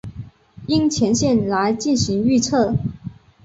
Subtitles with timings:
[0.65, 2.73] 樱前线来进行预测。